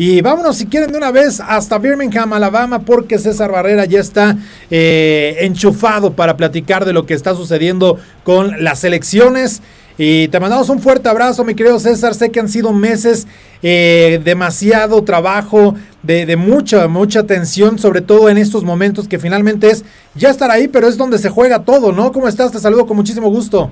Y 0.00 0.20
vámonos 0.20 0.58
si 0.58 0.66
quieren 0.66 0.92
de 0.92 0.98
una 0.98 1.10
vez 1.10 1.40
hasta 1.40 1.76
Birmingham, 1.76 2.32
Alabama, 2.32 2.78
porque 2.78 3.18
César 3.18 3.50
Barrera 3.50 3.84
ya 3.84 3.98
está 3.98 4.36
eh, 4.70 5.38
enchufado 5.40 6.12
para 6.12 6.36
platicar 6.36 6.84
de 6.84 6.92
lo 6.92 7.04
que 7.04 7.14
está 7.14 7.34
sucediendo 7.34 7.98
con 8.22 8.62
las 8.62 8.84
elecciones. 8.84 9.60
Y 9.98 10.28
te 10.28 10.38
mandamos 10.38 10.68
un 10.68 10.78
fuerte 10.78 11.08
abrazo, 11.08 11.42
mi 11.42 11.56
querido 11.56 11.80
César. 11.80 12.14
Sé 12.14 12.30
que 12.30 12.38
han 12.38 12.48
sido 12.48 12.72
meses 12.72 13.26
eh, 13.60 14.20
demasiado 14.22 15.02
trabajo, 15.02 15.74
de, 16.04 16.26
de, 16.26 16.36
mucha, 16.36 16.86
mucha 16.86 17.24
tensión, 17.24 17.76
sobre 17.80 18.00
todo 18.00 18.28
en 18.28 18.38
estos 18.38 18.62
momentos 18.62 19.08
que 19.08 19.18
finalmente 19.18 19.68
es 19.68 19.84
ya 20.14 20.30
estar 20.30 20.48
ahí, 20.52 20.68
pero 20.68 20.86
es 20.86 20.96
donde 20.96 21.18
se 21.18 21.28
juega 21.28 21.64
todo, 21.64 21.90
¿no? 21.90 22.12
¿Cómo 22.12 22.28
estás? 22.28 22.52
Te 22.52 22.60
saludo 22.60 22.86
con 22.86 22.96
muchísimo 22.96 23.30
gusto. 23.30 23.68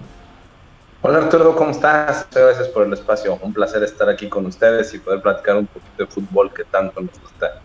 Hola 1.09 1.19
Arturo, 1.19 1.55
¿cómo 1.55 1.71
estás? 1.71 2.27
Muchas 2.27 2.43
gracias 2.43 2.69
por 2.71 2.85
el 2.85 2.93
espacio. 2.93 3.39
Un 3.41 3.53
placer 3.53 3.81
estar 3.85 4.09
aquí 4.09 4.29
con 4.29 4.45
ustedes 4.45 4.93
y 4.93 4.99
poder 4.99 5.23
platicar 5.23 5.57
un 5.57 5.67
poquito 5.69 5.93
de 5.99 6.07
fútbol 6.09 6.53
que 6.53 6.65
tanto 6.65 7.01
nos 7.01 7.13
gusta. 7.21 7.61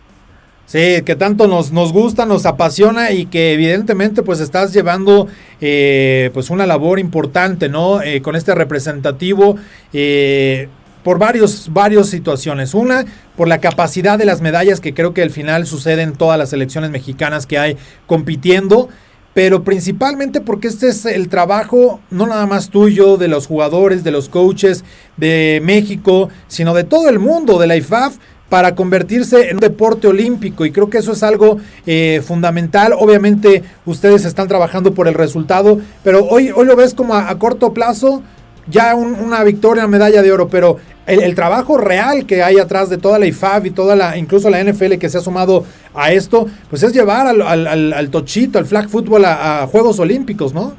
Sí, 0.64 1.02
que 1.04 1.16
tanto 1.16 1.48
nos, 1.48 1.72
nos 1.72 1.92
gusta, 1.92 2.24
nos 2.24 2.46
apasiona 2.46 3.10
y 3.10 3.26
que 3.26 3.54
evidentemente 3.54 4.22
pues 4.22 4.38
estás 4.38 4.72
llevando 4.72 5.26
eh, 5.60 6.30
pues 6.32 6.50
una 6.50 6.66
labor 6.66 7.00
importante, 7.00 7.68
¿no? 7.68 8.00
Eh, 8.00 8.22
con 8.22 8.36
este 8.36 8.54
representativo 8.54 9.56
eh, 9.92 10.68
por 11.02 11.18
varios, 11.18 11.72
varias 11.72 12.06
situaciones. 12.06 12.74
Una, 12.74 13.04
por 13.36 13.48
la 13.48 13.58
capacidad 13.58 14.18
de 14.18 14.24
las 14.24 14.40
medallas 14.40 14.78
que 14.78 14.94
creo 14.94 15.14
que 15.14 15.22
al 15.22 15.30
final 15.30 15.66
sucede 15.66 16.02
en 16.02 16.12
todas 16.12 16.38
las 16.38 16.50
selecciones 16.50 16.90
mexicanas 16.90 17.46
que 17.46 17.58
hay 17.58 17.76
compitiendo 18.06 18.88
pero 19.34 19.64
principalmente 19.64 20.40
porque 20.40 20.68
este 20.68 20.88
es 20.88 21.06
el 21.06 21.28
trabajo 21.28 22.00
no 22.10 22.26
nada 22.26 22.46
más 22.46 22.68
tuyo, 22.68 23.16
de 23.16 23.28
los 23.28 23.46
jugadores, 23.46 24.04
de 24.04 24.10
los 24.10 24.28
coaches 24.28 24.84
de 25.16 25.60
México, 25.62 26.28
sino 26.48 26.74
de 26.74 26.84
todo 26.84 27.08
el 27.08 27.18
mundo, 27.18 27.58
de 27.58 27.66
la 27.66 27.76
IFAF, 27.76 28.16
para 28.52 28.74
convertirse 28.74 29.48
en 29.48 29.56
un 29.56 29.60
deporte 29.60 30.08
olímpico. 30.08 30.66
Y 30.66 30.72
creo 30.72 30.90
que 30.90 30.98
eso 30.98 31.12
es 31.12 31.22
algo 31.22 31.56
eh, 31.86 32.20
fundamental. 32.22 32.92
Obviamente 32.98 33.62
ustedes 33.86 34.26
están 34.26 34.46
trabajando 34.46 34.92
por 34.92 35.08
el 35.08 35.14
resultado, 35.14 35.80
pero 36.04 36.26
hoy, 36.26 36.50
hoy 36.54 36.66
lo 36.66 36.76
ves 36.76 36.92
como 36.92 37.14
a, 37.14 37.38
corto 37.38 37.72
plazo, 37.72 38.22
ya 38.66 38.94
una 38.94 39.42
victoria, 39.44 39.84
una 39.84 39.90
medalla 39.90 40.22
de 40.22 40.32
oro, 40.32 40.48
pero 40.48 40.78
el, 41.06 41.34
trabajo 41.34 41.78
real 41.78 42.26
que 42.26 42.42
hay 42.42 42.58
atrás 42.58 42.88
de 42.88 42.98
toda 42.98 43.18
la 43.18 43.26
IFAB 43.26 43.66
y 43.66 43.70
toda 43.70 43.96
la, 43.96 44.16
incluso 44.16 44.48
la 44.50 44.62
NFL 44.62 44.94
que 44.94 45.08
se 45.08 45.18
ha 45.18 45.20
sumado 45.20 45.64
a 45.94 46.12
esto, 46.12 46.46
pues 46.70 46.82
es 46.82 46.92
llevar 46.92 47.26
al, 47.26 48.10
tochito, 48.10 48.58
al 48.58 48.66
flag 48.66 48.88
football 48.88 49.24
a, 49.24 49.66
Juegos 49.70 49.98
Olímpicos, 49.98 50.54
¿no? 50.54 50.74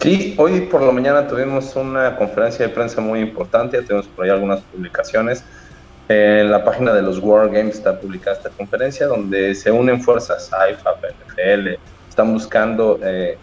Sí, 0.00 0.34
hoy 0.36 0.62
por 0.62 0.82
la 0.82 0.90
mañana 0.90 1.28
tuvimos 1.28 1.76
una 1.76 2.16
conferencia 2.16 2.66
de 2.66 2.72
prensa 2.72 3.00
muy 3.00 3.20
importante, 3.20 3.80
tenemos 3.82 4.08
por 4.08 4.24
ahí 4.24 4.30
algunas 4.30 4.60
publicaciones. 4.60 5.44
En 6.08 6.50
la 6.50 6.64
página 6.64 6.92
de 6.92 7.02
los 7.02 7.20
World 7.20 7.54
Games 7.54 7.76
está 7.76 7.98
publicada 7.98 8.36
esta 8.36 8.50
conferencia 8.50 9.06
donde 9.06 9.54
se 9.54 9.70
unen 9.70 10.02
fuerzas 10.02 10.50
IFAB, 10.50 10.96
NFL, 11.24 11.68
están 12.08 12.32
buscando 12.32 12.98
eh, 13.04 13.38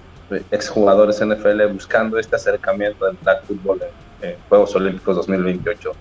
exjugadores 0.51 1.23
NFL, 1.23 1.65
buscando 1.73 2.17
este 2.17 2.35
acercamiento 2.35 3.05
del 3.05 3.17
flag 3.17 3.43
football 3.45 3.81
Juegos 4.49 4.75
Olímpicos 4.75 5.15
2028. 5.15 5.91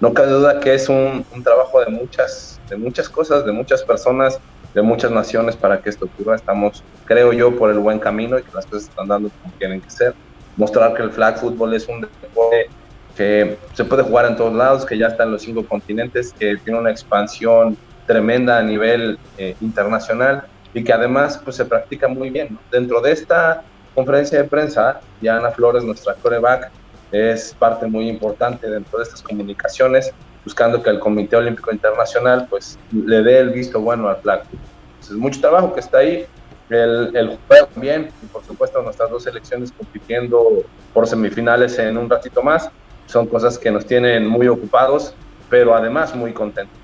No 0.00 0.14
cabe 0.14 0.30
duda 0.30 0.60
que 0.60 0.74
es 0.74 0.88
un, 0.88 1.24
trabajo 1.44 1.80
de 1.80 1.90
muchas, 1.90 2.60
de 2.68 2.76
muchas 2.76 3.08
cosas, 3.08 3.44
de 3.44 3.52
muchas 3.52 3.82
personas, 3.82 4.40
de 4.74 4.82
muchas 4.82 5.10
naciones 5.10 5.56
para 5.56 5.80
que 5.80 5.90
esto 5.90 6.06
ocurra. 6.06 6.36
Estamos, 6.36 6.82
creo 7.04 7.32
yo, 7.32 7.56
por 7.56 7.70
el 7.70 7.78
buen 7.78 7.98
camino 7.98 8.38
y 8.38 8.42
que 8.42 8.52
las 8.54 8.66
cosas 8.66 8.88
están 8.88 9.08
dando 9.08 9.30
como 9.42 9.54
tienen 9.58 9.80
que 9.80 9.90
ser. 9.90 10.14
Mostrar 10.56 10.94
que 10.94 11.02
el 11.02 11.10
flag 11.10 11.38
football 11.38 11.74
es 11.74 11.86
un 11.86 12.00
deporte 12.00 12.70
que 13.14 13.58
se 13.74 13.84
puede 13.84 14.02
jugar 14.02 14.26
en 14.26 14.36
todos 14.36 14.54
lados, 14.54 14.86
que 14.86 14.96
ya 14.96 15.08
está 15.08 15.24
en 15.24 15.32
los 15.32 15.42
cinco 15.42 15.66
continentes, 15.66 16.32
que 16.38 16.56
tiene 16.56 16.78
una 16.78 16.90
expansión 16.90 17.76
tremenda 18.06 18.58
a 18.58 18.62
nivel 18.62 19.18
eh, 19.36 19.54
internacional 19.60 20.44
y 20.72 20.82
que 20.82 20.92
además 20.92 21.40
pues, 21.44 21.56
se 21.56 21.64
practica 21.64 22.08
muy 22.08 22.30
bien. 22.30 22.58
Dentro 22.70 23.00
de 23.00 23.12
esta 23.12 23.62
conferencia 23.94 24.42
de 24.42 24.48
prensa, 24.48 25.00
Ana 25.22 25.50
Flores, 25.50 25.84
nuestra 25.84 26.14
coreback, 26.14 26.70
es 27.12 27.54
parte 27.58 27.86
muy 27.86 28.08
importante 28.08 28.68
dentro 28.68 28.98
de 28.98 29.04
estas 29.04 29.22
comunicaciones, 29.22 30.12
buscando 30.44 30.82
que 30.82 30.90
el 30.90 31.00
Comité 31.00 31.36
Olímpico 31.36 31.72
Internacional 31.72 32.46
pues 32.48 32.78
le 32.92 33.22
dé 33.22 33.40
el 33.40 33.50
visto 33.50 33.80
bueno 33.80 34.08
al 34.08 34.16
flag. 34.16 34.42
Entonces, 34.94 35.16
mucho 35.16 35.40
trabajo 35.40 35.72
que 35.74 35.80
está 35.80 35.98
ahí, 35.98 36.26
el, 36.68 37.14
el 37.16 37.38
juego 37.48 37.66
también, 37.66 38.10
y 38.22 38.26
por 38.26 38.44
supuesto 38.44 38.80
nuestras 38.80 39.10
dos 39.10 39.24
selecciones 39.24 39.72
compitiendo 39.72 40.64
por 40.94 41.06
semifinales 41.06 41.78
en 41.78 41.98
un 41.98 42.08
ratito 42.08 42.42
más, 42.42 42.70
son 43.06 43.26
cosas 43.26 43.58
que 43.58 43.70
nos 43.72 43.84
tienen 43.84 44.26
muy 44.26 44.46
ocupados, 44.46 45.14
pero 45.48 45.74
además 45.74 46.14
muy 46.14 46.32
contentos. 46.32 46.79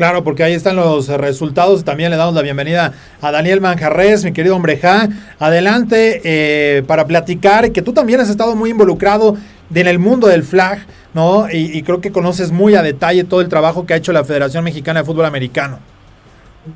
Claro, 0.00 0.24
porque 0.24 0.42
ahí 0.42 0.54
están 0.54 0.76
los 0.76 1.08
resultados. 1.08 1.84
También 1.84 2.10
le 2.10 2.16
damos 2.16 2.34
la 2.34 2.40
bienvenida 2.40 2.94
a 3.20 3.30
Daniel 3.30 3.60
Manjarres, 3.60 4.24
mi 4.24 4.32
querido 4.32 4.56
hombre 4.56 4.78
Ja. 4.78 5.06
Adelante 5.38 6.22
eh, 6.24 6.82
para 6.84 7.06
platicar, 7.06 7.70
que 7.70 7.82
tú 7.82 7.92
también 7.92 8.18
has 8.18 8.30
estado 8.30 8.56
muy 8.56 8.70
involucrado 8.70 9.36
en 9.74 9.86
el 9.86 9.98
mundo 9.98 10.26
del 10.26 10.42
flag, 10.42 10.86
¿no? 11.12 11.50
Y, 11.52 11.82
creo 11.82 12.00
que 12.00 12.12
conoces 12.12 12.50
muy 12.50 12.76
a 12.76 12.82
detalle 12.82 13.24
todo 13.24 13.42
el 13.42 13.50
trabajo 13.50 13.84
que 13.84 13.92
ha 13.92 13.98
hecho 13.98 14.14
la 14.14 14.24
Federación 14.24 14.64
Mexicana 14.64 15.00
de 15.00 15.04
Fútbol 15.04 15.26
Americano. 15.26 15.80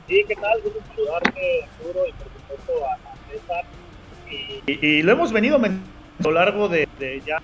Sí, 0.06 0.22
¿qué 0.28 0.34
tal? 0.34 0.60
Gusto 0.62 0.80
saludarte, 0.94 1.64
Arturo, 1.78 2.06
y 2.06 2.12
por 2.12 2.28
supuesto 2.30 2.72
a 2.84 3.32
César. 3.32 3.64
Y, 4.66 5.00
lo 5.00 5.12
hemos 5.12 5.32
venido 5.32 5.56
a 5.56 6.22
lo 6.22 6.30
largo 6.30 6.68
de, 6.68 6.86
ya 7.24 7.40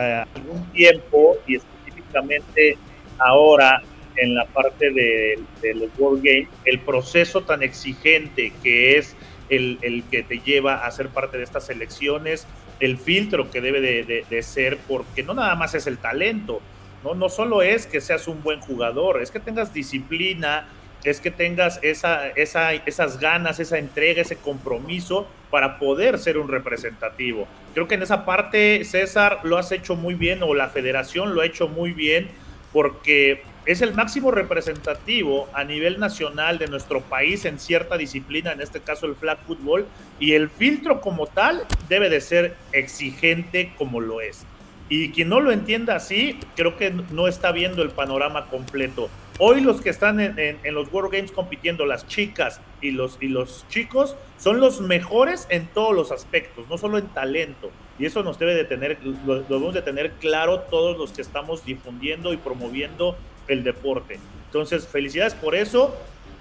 eh, 0.00 0.24
algún 0.36 0.64
tiempo 0.66 1.34
y 1.48 1.56
específicamente 1.56 2.78
ahora 3.18 3.82
en 4.16 4.34
la 4.34 4.46
parte 4.46 4.90
de, 4.90 5.38
los 5.74 5.90
World 5.98 6.22
Games, 6.24 6.48
el 6.64 6.80
proceso 6.80 7.42
tan 7.42 7.62
exigente 7.62 8.52
que 8.62 8.98
es 8.98 9.16
el, 9.48 9.78
el, 9.82 10.02
que 10.04 10.22
te 10.22 10.38
lleva 10.38 10.86
a 10.86 10.90
ser 10.90 11.08
parte 11.08 11.38
de 11.38 11.44
estas 11.44 11.66
selecciones, 11.66 12.46
el 12.80 12.98
filtro 12.98 13.50
que 13.50 13.60
debe 13.60 13.80
de, 13.80 14.24
de, 14.28 14.42
ser, 14.42 14.78
porque 14.88 15.22
no 15.22 15.34
nada 15.34 15.54
más 15.54 15.74
es 15.74 15.86
el 15.86 15.98
talento, 15.98 16.60
¿no? 17.04 17.14
no 17.14 17.28
solo 17.28 17.62
es 17.62 17.86
que 17.86 18.00
seas 18.00 18.28
un 18.28 18.42
buen 18.42 18.60
jugador, 18.60 19.22
es 19.22 19.30
que 19.30 19.40
tengas 19.40 19.72
disciplina, 19.72 20.68
es 21.04 21.20
que 21.20 21.30
tengas 21.30 21.78
esa, 21.82 22.28
esa, 22.30 22.74
esas 22.74 23.20
ganas, 23.20 23.60
esa 23.60 23.78
entrega, 23.78 24.22
ese 24.22 24.36
compromiso 24.36 25.28
para 25.50 25.78
poder 25.78 26.18
ser 26.18 26.36
un 26.36 26.48
representativo. 26.48 27.46
Creo 27.74 27.86
que 27.86 27.94
en 27.94 28.02
esa 28.02 28.24
parte, 28.24 28.84
César, 28.84 29.40
lo 29.44 29.56
has 29.56 29.70
hecho 29.72 29.94
muy 29.94 30.14
bien, 30.14 30.42
o 30.42 30.54
la 30.54 30.68
federación 30.68 31.34
lo 31.34 31.42
ha 31.42 31.46
hecho 31.46 31.68
muy 31.68 31.92
bien, 31.92 32.28
porque 32.72 33.42
es 33.66 33.82
el 33.82 33.94
máximo 33.94 34.30
representativo 34.30 35.48
a 35.52 35.64
nivel 35.64 35.98
nacional 35.98 36.58
de 36.58 36.68
nuestro 36.68 37.00
país 37.00 37.44
en 37.44 37.58
cierta 37.58 37.96
disciplina, 37.98 38.52
en 38.52 38.60
este 38.60 38.80
caso 38.80 39.06
el 39.06 39.16
flag 39.16 39.38
football, 39.44 39.86
y 40.20 40.32
el 40.32 40.48
filtro 40.48 41.00
como 41.00 41.26
tal 41.26 41.66
debe 41.88 42.08
de 42.08 42.20
ser 42.20 42.56
exigente 42.72 43.72
como 43.76 44.00
lo 44.00 44.20
es. 44.20 44.46
Y 44.88 45.10
quien 45.10 45.28
no 45.28 45.40
lo 45.40 45.50
entienda 45.50 45.96
así, 45.96 46.38
creo 46.54 46.76
que 46.76 46.90
no 46.90 47.26
está 47.26 47.50
viendo 47.50 47.82
el 47.82 47.90
panorama 47.90 48.48
completo. 48.48 49.10
Hoy 49.38 49.60
los 49.60 49.82
que 49.82 49.90
están 49.90 50.20
en, 50.20 50.58
los 50.72 50.90
World 50.92 51.12
Games 51.12 51.32
compitiendo, 51.32 51.86
las 51.86 52.06
chicas 52.06 52.60
y 52.80 52.92
los, 52.92 53.18
y 53.20 53.26
los 53.26 53.66
chicos, 53.68 54.16
son 54.38 54.60
los 54.60 54.80
mejores 54.80 55.48
en 55.50 55.66
todos 55.66 55.92
los 55.92 56.12
aspectos, 56.12 56.68
no 56.70 56.78
solo 56.78 56.98
en 56.98 57.08
talento. 57.08 57.72
Y 57.98 58.06
eso 58.06 58.22
nos 58.22 58.38
debe 58.38 58.54
de 58.54 58.64
tener, 58.64 58.98
lo 59.26 59.42
debemos 59.42 59.74
de 59.74 59.82
tener 59.82 60.12
claro 60.12 60.60
todos 60.60 60.96
los 60.96 61.10
que 61.10 61.22
estamos 61.22 61.64
difundiendo 61.64 62.32
y 62.32 62.36
promoviendo 62.36 63.16
el 63.48 63.64
deporte. 63.64 64.18
Entonces, 64.46 64.86
felicidades 64.86 65.34
por 65.34 65.54
eso 65.54 65.94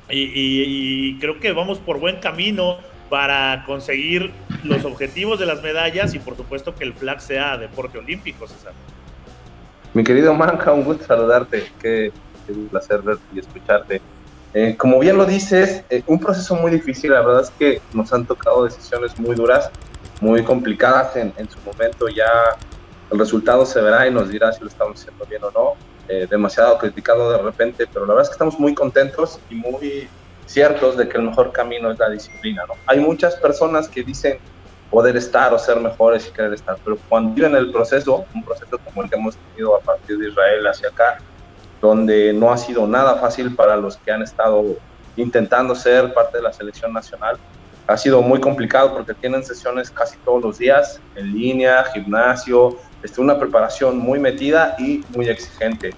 y, 0.09 1.17
creo 1.19 1.39
que 1.39 1.51
vamos 1.51 1.79
por 1.79 1.99
buen 1.99 2.17
camino 2.17 2.77
para 3.09 3.63
conseguir 3.65 4.31
los 4.63 4.85
objetivos 4.85 5.39
de 5.39 5.45
las 5.45 5.61
medallas 5.61 6.13
y 6.13 6.19
por 6.19 6.35
supuesto 6.35 6.75
que 6.75 6.83
el 6.83 6.93
flag 6.93 7.21
sea 7.21 7.57
deporte 7.57 7.97
olímpico, 7.97 8.47
César. 8.47 8.73
Mi 9.93 10.03
querido 10.03 10.33
Manca, 10.33 10.73
un 10.73 10.83
gusto 10.83 11.05
saludarte, 11.05 11.71
qué, 11.79 12.11
placer 12.69 13.01
verte 13.01 13.23
y 13.33 13.39
escucharte. 13.39 14.01
Eh, 14.53 14.75
como 14.77 14.99
bien 14.99 15.17
lo 15.17 15.25
dices, 15.25 15.83
eh, 15.89 16.03
un 16.07 16.19
proceso 16.19 16.55
muy 16.55 16.71
difícil, 16.71 17.11
la 17.11 17.21
verdad 17.21 17.41
es 17.43 17.51
que 17.51 17.81
nos 17.93 18.11
han 18.13 18.25
tocado 18.25 18.65
decisiones 18.65 19.17
muy 19.19 19.35
duras, 19.35 19.69
muy 20.21 20.43
complicadas 20.43 21.15
en 21.15 21.49
su 21.49 21.59
momento, 21.65 22.07
ya 22.07 22.25
el 23.15 23.19
resultado 23.19 23.65
se 23.65 23.81
verá 23.81 24.07
y 24.07 24.11
nos 24.11 24.29
dirá 24.29 24.51
si 24.51 24.61
lo 24.61 24.67
estamos 24.67 24.99
haciendo 24.99 25.25
bien 25.25 25.43
o 25.43 25.51
no 25.51 25.73
eh, 26.07 26.27
demasiado 26.29 26.77
criticado 26.77 27.31
de 27.31 27.39
repente, 27.39 27.87
pero 27.91 28.05
la 28.05 28.13
verdad 28.13 28.23
es 28.23 28.29
que 28.29 28.33
estamos 28.33 28.59
muy 28.59 28.75
contentos 28.75 29.39
y 29.49 29.55
muy 29.55 30.07
ciertos 30.45 30.97
de 30.97 31.07
que 31.07 31.17
el 31.17 31.23
mejor 31.23 31.51
camino 31.51 31.91
es 31.91 31.97
la 31.97 32.09
disciplina. 32.09 32.63
Hay 32.85 32.99
muchas 32.99 33.35
personas 33.37 33.87
que 33.87 34.03
dicen 34.03 34.37
poder 34.91 35.17
estar 35.17 35.51
o 35.53 35.57
ser 35.57 35.79
mejores 35.79 36.27
y 36.27 36.31
querer 36.31 36.53
estar, 36.53 36.77
pero 36.83 36.97
cuando 37.09 37.33
viven 37.33 37.55
el 37.55 37.71
proceso, 37.71 38.25
un 38.35 38.43
proceso 38.43 38.77
como 38.83 39.01
el 39.01 39.09
que 39.09 39.15
hemos 39.15 39.35
tenido 39.35 39.75
a 39.75 39.79
partir 39.79 40.17
de 40.19 40.29
Israel 40.29 40.67
hacia 40.67 40.89
acá, 40.89 41.17
donde 41.81 42.33
no 42.33 42.51
ha 42.51 42.57
sido 42.57 42.85
nada 42.85 43.15
fácil 43.15 43.55
para 43.55 43.75
los 43.77 43.97
que 43.97 44.11
han 44.11 44.21
estado 44.21 44.63
intentando 45.15 45.73
ser 45.73 46.13
parte 46.13 46.37
de 46.37 46.43
la 46.43 46.53
selección 46.53 46.93
nacional, 46.93 47.37
ha 47.87 47.97
sido 47.97 48.21
muy 48.21 48.39
complicado 48.39 48.93
porque 48.93 49.13
tienen 49.13 49.43
sesiones 49.43 49.91
casi 49.91 50.17
todos 50.19 50.41
los 50.41 50.57
días, 50.57 50.99
en 51.15 51.33
línea, 51.33 51.83
gimnasio, 51.93 52.77
este, 53.03 53.21
una 53.21 53.37
preparación 53.37 53.97
muy 53.97 54.19
metida 54.19 54.75
y 54.79 55.03
muy 55.15 55.29
exigente. 55.29 55.93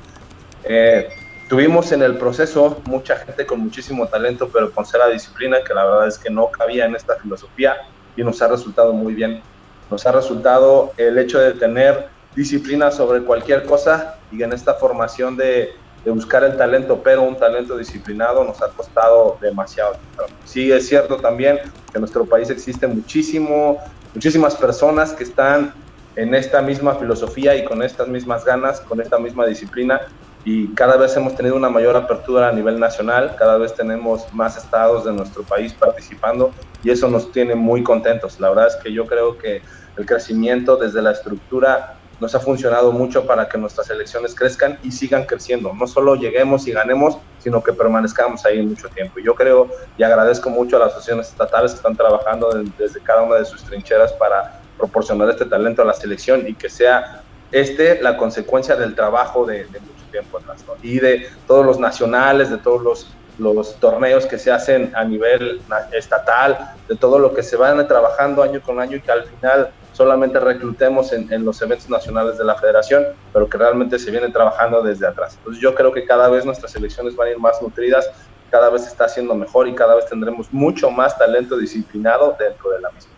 Eh, 0.64 1.08
tuvimos 1.48 1.92
en 1.94 2.02
el 2.02 2.18
proceso 2.18 2.82
mucha 2.86 3.16
gente 3.18 3.46
con 3.46 3.60
muchísimo 3.60 4.08
talento, 4.08 4.50
pero 4.52 4.72
con 4.72 4.86
cero 4.86 5.06
disciplina, 5.12 5.64
que 5.66 5.74
la 5.74 5.86
verdad 5.86 6.08
es 6.08 6.18
que 6.18 6.30
no 6.30 6.48
cabía 6.48 6.86
en 6.86 6.96
esta 6.96 7.16
filosofía 7.16 7.78
y 8.18 8.24
nos 8.24 8.42
ha 8.42 8.48
resultado 8.50 8.92
muy 8.92 9.14
bien. 9.14 9.42
Nos 9.90 10.06
ha 10.06 10.12
resultado 10.12 10.92
el 10.98 11.18
hecho 11.18 11.40
de 11.40 11.54
tener 11.54 12.10
disciplina 12.36 12.92
sobre 12.92 13.24
cualquier 13.24 13.64
cosa 13.64 14.18
y 14.32 14.44
en 14.44 14.52
esta 14.52 14.74
formación 14.74 15.38
de, 15.38 15.74
de 16.08 16.14
buscar 16.14 16.42
el 16.46 16.56
talento, 16.56 17.02
pero 17.04 17.22
un 17.24 17.36
talento 17.36 17.78
disciplinado 17.78 18.42
nos 18.46 18.62
ha 18.62 18.70
costado 18.70 19.38
demasiado. 19.42 19.98
Sí 20.46 20.72
es 20.72 20.88
cierto 20.88 21.18
también 21.18 21.58
que 21.58 21.96
en 21.96 22.00
nuestro 22.00 22.24
país 22.24 22.50
existe 22.50 22.88
muchísimo, 22.88 23.78
muchísimas 24.14 24.56
personas 24.56 25.12
que 25.12 25.26
están 25.26 25.74
en 26.16 26.34
esta 26.34 26.62
misma 26.62 26.96
filosofía 26.96 27.58
y 27.58 27.66
con 27.66 27.84
estas 27.84 28.08
mismas 28.08 28.46
ganas, 28.46 28.80
con 28.80 29.02
esta 29.02 29.20
misma 29.20 29.46
disciplina 29.48 30.00
y 30.46 30.74
cada 30.76 30.96
vez 30.96 31.14
hemos 31.18 31.36
tenido 31.36 31.58
una 31.58 31.70
mayor 31.70 31.98
apertura 31.98 32.48
a 32.48 32.52
nivel 32.54 32.80
nacional, 32.80 33.36
cada 33.38 33.58
vez 33.58 33.74
tenemos 33.76 34.34
más 34.34 34.56
estados 34.56 35.04
de 35.04 35.12
nuestro 35.12 35.44
país 35.44 35.74
participando 35.74 36.54
y 36.86 36.90
eso 36.90 37.10
nos 37.10 37.34
tiene 37.34 37.54
muy 37.54 37.84
contentos. 37.84 38.40
La 38.40 38.48
verdad 38.48 38.68
es 38.68 38.78
que 38.78 38.94
yo 38.94 39.06
creo 39.06 39.38
que 39.38 39.62
el 39.98 40.06
crecimiento 40.06 40.78
desde 40.78 41.02
la 41.02 41.12
estructura 41.12 41.97
nos 42.20 42.34
ha 42.34 42.40
funcionado 42.40 42.92
mucho 42.92 43.26
para 43.26 43.48
que 43.48 43.58
nuestras 43.58 43.90
elecciones 43.90 44.34
crezcan 44.34 44.80
y 44.84 44.92
sigan 44.92 45.26
creciendo. 45.26 45.74
No 45.74 45.88
solo 45.88 46.16
lleguemos 46.16 46.68
y 46.68 46.72
ganemos, 46.72 47.18
sino 47.40 47.64
que 47.64 47.74
permanezcamos 47.74 48.46
ahí 48.46 48.62
mucho 48.62 48.90
tiempo. 48.90 49.20
Yo 49.20 49.36
creo 49.36 49.70
y 49.98 50.04
agradezco 50.04 50.50
mucho 50.50 50.78
a 50.78 50.80
las 50.80 50.90
asociaciones 50.90 51.30
estatales 51.30 51.72
que 51.72 51.78
están 51.78 51.96
trabajando 51.96 52.50
desde 52.78 53.02
cada 53.02 53.22
una 53.22 53.36
de 53.36 53.46
sus 53.46 53.64
trincheras 53.64 54.14
para 54.14 54.62
proporcionar 54.78 55.30
este 55.30 55.46
talento 55.46 55.82
a 55.82 55.86
la 55.86 55.94
selección 55.94 56.48
y 56.48 56.54
que 56.54 56.70
sea 56.70 57.24
este 57.52 58.02
la 58.02 58.18
consecuencia 58.18 58.76
del 58.76 58.94
trabajo 58.96 59.46
de, 59.46 59.66
mucho 59.66 60.12
tiempo 60.12 60.38
atrás 60.38 60.64
y 60.82 61.00
de 61.00 61.28
todos 61.48 61.66
los 61.66 61.80
nacionales, 61.80 62.50
de 62.50 62.58
todos 62.58 62.82
los, 62.82 63.17
los 63.40 63.76
torneos 63.76 64.26
que 64.26 64.38
se 64.38 64.52
hacen 64.52 64.92
a 64.96 65.04
nivel 65.04 65.62
estatal, 65.92 66.74
de 66.88 66.96
todo 66.96 67.20
lo 67.20 67.34
que 67.34 67.44
se 67.44 67.56
van 67.56 67.88
trabajando 67.88 68.44
año 68.44 68.62
con 68.62 68.80
año 68.80 68.98
y 68.98 69.02
que 69.02 69.12
al 69.12 69.26
final 69.26 69.70
solamente 69.94 70.40
reclutemos 70.40 71.12
en, 71.12 71.44
los 71.44 71.62
eventos 71.62 71.90
nacionales 71.90 72.38
de 72.38 72.46
la 72.46 72.56
federación, 72.56 73.04
pero 73.34 73.50
que 73.50 73.58
realmente 73.58 73.98
se 73.98 74.12
viene 74.12 74.30
trabajando 74.30 74.82
desde 74.82 75.08
atrás. 75.08 75.36
Entonces 75.38 75.62
yo 75.62 75.74
creo 75.74 75.92
que 75.92 76.06
cada 76.06 76.30
vez 76.30 76.46
nuestras 76.46 76.72
selecciones 76.72 77.16
van 77.16 77.30
a 77.30 77.32
ir 77.32 77.40
más 77.40 77.62
nutridas, 77.62 78.10
cada 78.52 78.70
vez 78.70 78.86
está 78.88 79.06
haciendo 79.06 79.36
mejor 79.36 79.68
y 79.68 79.76
cada 79.76 79.96
vez 79.96 80.06
tendremos 80.06 80.52
mucho 80.54 80.90
más 80.92 81.18
talento 81.18 81.58
disciplinado 81.58 82.36
dentro 82.40 82.70
de 82.72 82.82
la 82.82 82.92
misma. 82.92 83.12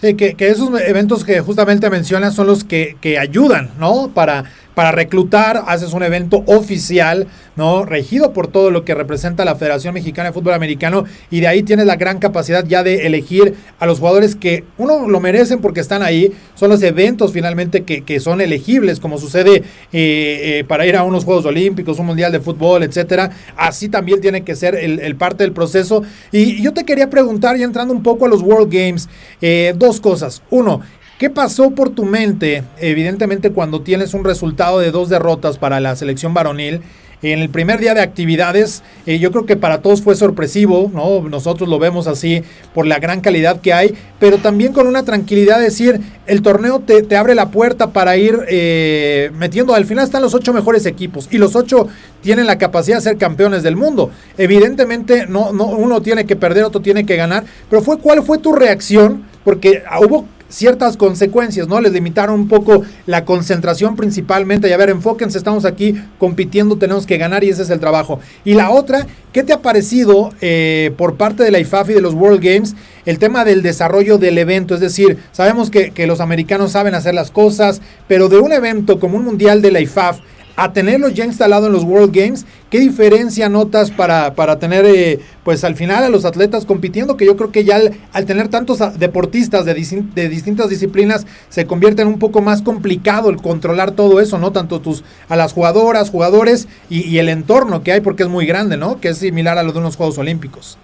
Sí, 0.00 0.16
que, 0.16 0.34
que, 0.34 0.48
esos 0.48 0.70
eventos 0.80 1.24
que 1.24 1.40
justamente 1.40 1.88
mencionas 1.90 2.34
son 2.34 2.46
los 2.46 2.64
que, 2.64 2.96
que 3.02 3.18
ayudan, 3.18 3.70
¿no? 3.78 4.10
Para, 4.14 4.44
para 4.80 4.92
reclutar, 4.92 5.64
haces 5.66 5.92
un 5.92 6.02
evento 6.02 6.42
oficial, 6.46 7.26
¿no? 7.54 7.84
Regido 7.84 8.32
por 8.32 8.48
todo 8.48 8.70
lo 8.70 8.82
que 8.82 8.94
representa 8.94 9.44
la 9.44 9.54
Federación 9.54 9.92
Mexicana 9.92 10.30
de 10.30 10.32
Fútbol 10.32 10.54
Americano 10.54 11.04
y 11.30 11.40
de 11.40 11.48
ahí 11.48 11.62
tienes 11.62 11.84
la 11.84 11.96
gran 11.96 12.18
capacidad 12.18 12.64
ya 12.64 12.82
de 12.82 13.06
elegir 13.06 13.56
a 13.78 13.84
los 13.84 13.98
jugadores 13.98 14.36
que 14.36 14.64
uno 14.78 15.06
lo 15.06 15.20
merecen 15.20 15.60
porque 15.60 15.80
están 15.80 16.02
ahí, 16.02 16.32
son 16.54 16.70
los 16.70 16.82
eventos 16.82 17.30
finalmente 17.30 17.82
que, 17.84 18.20
son 18.20 18.40
elegibles, 18.40 19.00
como 19.00 19.18
sucede 19.18 19.56
eh, 19.56 19.62
eh, 19.92 20.64
para 20.66 20.86
ir 20.86 20.96
a 20.96 21.02
unos 21.02 21.26
Juegos 21.26 21.44
Olímpicos, 21.44 21.98
un 21.98 22.06
Mundial 22.06 22.32
de 22.32 22.40
Fútbol, 22.40 22.82
etcétera. 22.82 23.32
Así 23.58 23.90
también 23.90 24.22
tiene 24.22 24.44
que 24.44 24.56
ser 24.56 24.76
el, 24.76 24.98
el 25.00 25.14
parte 25.14 25.44
del 25.44 25.52
proceso. 25.52 26.02
Y 26.32 26.62
yo 26.62 26.72
te 26.72 26.86
quería 26.86 27.10
preguntar, 27.10 27.58
ya 27.58 27.66
entrando 27.66 27.92
un 27.92 28.02
poco 28.02 28.24
a 28.24 28.28
los 28.30 28.40
World 28.40 28.72
Games, 28.72 29.10
eh, 29.42 29.74
dos 29.76 30.00
cosas. 30.00 30.40
Uno, 30.48 30.80
¿Qué 31.20 31.28
pasó 31.28 31.72
por 31.72 31.90
tu 31.90 32.06
mente, 32.06 32.64
evidentemente, 32.78 33.50
cuando 33.50 33.82
tienes 33.82 34.14
un 34.14 34.24
resultado 34.24 34.78
de 34.78 34.90
dos 34.90 35.10
derrotas 35.10 35.58
para 35.58 35.78
la 35.78 35.94
selección 35.94 36.32
varonil? 36.32 36.80
En 37.20 37.40
el 37.40 37.50
primer 37.50 37.78
día 37.78 37.92
de 37.92 38.00
actividades, 38.00 38.82
eh, 39.04 39.18
yo 39.18 39.30
creo 39.30 39.44
que 39.44 39.54
para 39.54 39.82
todos 39.82 40.00
fue 40.00 40.14
sorpresivo, 40.14 40.90
¿no? 40.94 41.20
Nosotros 41.28 41.68
lo 41.68 41.78
vemos 41.78 42.06
así 42.06 42.42
por 42.72 42.86
la 42.86 43.00
gran 43.00 43.20
calidad 43.20 43.60
que 43.60 43.74
hay, 43.74 43.94
pero 44.18 44.38
también 44.38 44.72
con 44.72 44.86
una 44.86 45.02
tranquilidad 45.02 45.58
de 45.58 45.64
decir, 45.64 46.00
el 46.26 46.40
torneo 46.40 46.80
te, 46.80 47.02
te 47.02 47.18
abre 47.18 47.34
la 47.34 47.50
puerta 47.50 47.90
para 47.90 48.16
ir 48.16 48.38
eh, 48.48 49.30
metiendo, 49.34 49.74
al 49.74 49.84
final 49.84 50.06
están 50.06 50.22
los 50.22 50.32
ocho 50.32 50.54
mejores 50.54 50.86
equipos 50.86 51.28
y 51.30 51.36
los 51.36 51.54
ocho 51.54 51.86
tienen 52.22 52.46
la 52.46 52.56
capacidad 52.56 52.96
de 52.96 53.02
ser 53.02 53.18
campeones 53.18 53.62
del 53.62 53.76
mundo. 53.76 54.10
Evidentemente, 54.38 55.26
no, 55.26 55.52
no, 55.52 55.66
uno 55.66 56.00
tiene 56.00 56.24
que 56.24 56.36
perder, 56.36 56.64
otro 56.64 56.80
tiene 56.80 57.04
que 57.04 57.16
ganar, 57.16 57.44
pero 57.68 57.82
fue, 57.82 57.98
¿cuál 57.98 58.22
fue 58.22 58.38
tu 58.38 58.54
reacción? 58.54 59.28
Porque 59.44 59.82
hubo 60.00 60.26
ciertas 60.50 60.98
consecuencias, 60.98 61.66
¿no? 61.68 61.80
Les 61.80 61.92
limitaron 61.92 62.38
un 62.38 62.48
poco 62.48 62.82
la 63.06 63.24
concentración 63.24 63.96
principalmente. 63.96 64.68
Y 64.68 64.72
a 64.72 64.76
ver, 64.76 64.90
enfóquense, 64.90 65.38
estamos 65.38 65.64
aquí 65.64 65.94
compitiendo, 66.18 66.76
tenemos 66.76 67.06
que 67.06 67.16
ganar 67.16 67.42
y 67.44 67.48
ese 67.48 67.62
es 67.62 67.70
el 67.70 67.80
trabajo. 67.80 68.20
Y 68.44 68.54
la 68.54 68.70
otra, 68.70 69.06
¿qué 69.32 69.42
te 69.42 69.54
ha 69.54 69.62
parecido 69.62 70.32
eh, 70.42 70.92
por 70.98 71.16
parte 71.16 71.42
de 71.42 71.50
la 71.50 71.60
IFAF 71.60 71.90
y 71.90 71.94
de 71.94 72.02
los 72.02 72.14
World 72.14 72.42
Games 72.42 72.74
el 73.06 73.18
tema 73.18 73.44
del 73.44 73.62
desarrollo 73.62 74.18
del 74.18 74.36
evento? 74.36 74.74
Es 74.74 74.80
decir, 74.80 75.16
sabemos 75.32 75.70
que, 75.70 75.92
que 75.92 76.06
los 76.06 76.20
americanos 76.20 76.72
saben 76.72 76.94
hacer 76.94 77.14
las 77.14 77.30
cosas, 77.30 77.80
pero 78.08 78.28
de 78.28 78.38
un 78.38 78.52
evento 78.52 79.00
como 79.00 79.16
un 79.16 79.24
mundial 79.24 79.62
de 79.62 79.70
la 79.70 79.80
IFAF, 79.80 80.18
a 80.60 80.74
tenerlo 80.74 81.08
ya 81.08 81.24
instalado 81.24 81.68
en 81.68 81.72
los 81.72 81.84
World 81.84 82.14
Games, 82.14 82.44
¿qué 82.68 82.78
diferencia 82.80 83.48
notas 83.48 83.90
para, 83.90 84.34
para 84.34 84.58
tener, 84.58 84.84
eh, 84.84 85.18
pues 85.42 85.64
al 85.64 85.74
final 85.74 86.04
a 86.04 86.10
los 86.10 86.26
atletas 86.26 86.66
compitiendo? 86.66 87.16
Que 87.16 87.24
yo 87.24 87.34
creo 87.34 87.50
que 87.50 87.64
ya 87.64 87.80
al, 88.12 88.26
tener 88.26 88.48
tantos 88.48 88.78
deportistas 88.98 89.64
de, 89.64 89.72
de, 89.72 90.28
distintas 90.28 90.68
disciplinas, 90.68 91.26
se 91.48 91.66
convierte 91.66 92.02
en 92.02 92.08
un 92.08 92.18
poco 92.18 92.42
más 92.42 92.60
complicado 92.60 93.30
el 93.30 93.38
controlar 93.38 93.92
todo 93.92 94.20
eso, 94.20 94.36
¿no? 94.36 94.52
Tanto 94.52 94.80
tus, 94.80 95.02
a 95.30 95.36
las 95.36 95.54
jugadoras, 95.54 96.10
jugadores 96.10 96.68
y, 96.90 97.16
el 97.16 97.30
entorno 97.30 97.82
que 97.82 97.92
hay, 97.92 98.02
porque 98.02 98.24
es 98.24 98.28
muy 98.28 98.44
grande, 98.44 98.76
¿no? 98.76 99.00
Que 99.00 99.08
es 99.08 99.16
similar 99.16 99.56
a 99.56 99.62
lo 99.62 99.72
de 99.72 99.78
unos 99.78 99.96
Juegos 99.96 100.18
Olímpicos. 100.18 100.76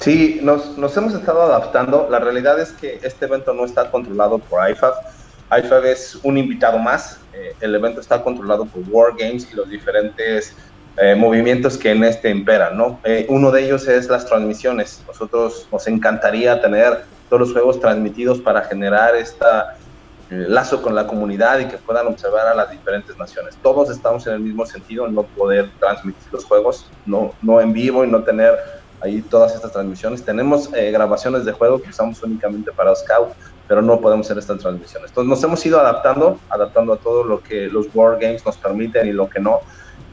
Sí, 0.00 0.38
nos, 0.42 0.76
nos 0.76 0.94
hemos 0.98 1.14
estado 1.14 1.40
adaptando. 1.40 2.08
La 2.10 2.18
realidad 2.18 2.60
es 2.60 2.72
que 2.72 3.00
este 3.02 3.24
evento 3.24 3.54
no 3.54 3.64
está 3.64 3.90
controlado 3.90 4.38
por 4.38 4.70
IFAF 4.70 4.96
IFAB 5.50 5.84
es 5.86 6.18
un 6.22 6.38
invitado 6.38 6.78
más. 6.78 7.20
Eh, 7.32 7.54
el 7.60 7.74
evento 7.74 8.00
está 8.00 8.22
controlado 8.22 8.66
por 8.66 8.82
War 8.88 9.12
Games 9.16 9.48
y 9.52 9.54
los 9.54 9.68
diferentes 9.68 10.54
eh, 10.96 11.14
movimientos 11.14 11.76
que 11.76 11.90
en 11.90 12.02
este 12.04 12.30
imperan. 12.30 12.78
Eh, 13.04 13.26
uno 13.28 13.50
de 13.50 13.64
ellos 13.64 13.86
es 13.86 14.08
las 14.08 14.26
transmisiones. 14.26 15.02
Nosotros 15.06 15.68
nos 15.70 15.86
encantaría 15.86 16.60
tener 16.60 17.04
todos 17.28 17.40
los 17.40 17.52
juegos 17.52 17.80
transmitidos 17.80 18.40
para 18.40 18.62
generar 18.62 19.14
este 19.16 19.44
lazo 20.28 20.82
con 20.82 20.92
la 20.94 21.06
comunidad 21.06 21.60
y 21.60 21.66
que 21.66 21.76
puedan 21.78 22.08
observar 22.08 22.48
a 22.48 22.54
las 22.54 22.70
diferentes 22.70 23.16
naciones. 23.16 23.56
Todos 23.62 23.90
estamos 23.90 24.26
en 24.26 24.34
el 24.34 24.40
mismo 24.40 24.66
sentido, 24.66 25.06
no 25.06 25.22
poder 25.22 25.70
transmitir 25.78 26.32
los 26.32 26.44
juegos, 26.44 26.90
no, 27.04 27.32
no 27.42 27.60
en 27.60 27.72
vivo 27.72 28.04
y 28.04 28.08
no 28.08 28.24
tener 28.24 28.56
ahí 29.00 29.22
todas 29.22 29.54
estas 29.54 29.70
transmisiones. 29.70 30.24
Tenemos 30.24 30.68
grabaciones 30.72 31.44
de 31.44 31.52
juego 31.52 31.80
que 31.80 31.90
usamos 31.90 32.20
únicamente 32.24 32.72
para 32.72 32.94
Scout, 32.96 33.34
pero 33.68 33.82
no 33.82 34.00
podemos 34.00 34.26
hacer 34.26 34.38
estas 34.38 34.58
transmisiones. 34.58 35.10
Entonces 35.10 35.28
nos 35.28 35.42
hemos 35.42 35.64
ido 35.66 35.80
adaptando, 35.80 36.38
adaptando 36.48 36.92
a 36.92 36.96
todo 36.98 37.24
lo 37.24 37.42
que 37.42 37.66
los 37.66 37.86
World 37.94 38.20
Games 38.20 38.44
nos 38.44 38.56
permiten 38.56 39.08
y 39.08 39.12
lo 39.12 39.28
que 39.28 39.40
no. 39.40 39.60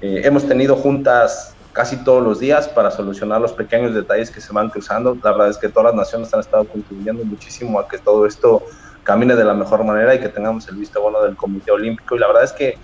Eh, 0.02 0.22
hemos 0.24 0.48
tenido 0.48 0.76
juntas 0.76 1.56
casi 1.72 1.98
todos 1.98 2.24
los 2.24 2.40
días 2.40 2.68
para 2.68 2.92
solucionar 2.92 3.42
los 3.42 3.54
pequeños 3.54 3.94
detalles 3.94 4.32
que 4.32 4.42
se 4.42 4.54
van 4.54 4.70
cruzando. 4.70 5.18
La 5.24 5.32
verdad 5.32 5.50
es 5.50 5.58
que 5.58 5.70
todas 5.70 5.88
las 5.88 5.96
naciones 5.96 6.34
han 6.34 6.40
estado 6.40 6.66
contribuyendo 6.66 7.24
muchísimo 7.24 7.80
a 7.80 7.88
que 7.88 7.98
todo 7.98 8.26
esto 8.26 8.64
camine 9.04 9.36
de 9.36 9.44
la 9.44 9.54
mejor 9.54 9.84
manera 9.84 10.16
y 10.16 10.20
que 10.20 10.30
tengamos 10.30 10.68
el 10.68 10.76
visto 10.76 11.02
bueno 11.02 11.22
del 11.22 11.36
Comité 11.36 11.72
Olímpico. 11.72 12.16
Y 12.16 12.20
la 12.20 12.28
verdad 12.28 12.44
es 12.44 12.54
que 12.54 12.78